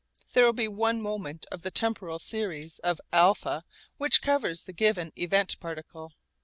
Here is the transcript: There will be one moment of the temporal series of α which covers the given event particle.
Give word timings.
There 0.33 0.45
will 0.47 0.53
be 0.53 0.67
one 0.67 0.99
moment 0.99 1.45
of 1.51 1.61
the 1.61 1.69
temporal 1.69 2.17
series 2.17 2.79
of 2.79 2.99
α 3.13 3.61
which 3.97 4.23
covers 4.23 4.63
the 4.63 4.73
given 4.73 5.11
event 5.15 5.59
particle. 5.59 6.13